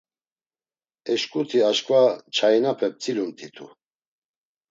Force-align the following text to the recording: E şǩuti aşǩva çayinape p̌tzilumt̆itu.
E 1.11 1.13
şǩuti 1.21 1.59
aşǩva 1.69 2.01
çayinape 2.35 2.87
p̌tzilumt̆itu. 2.91 3.65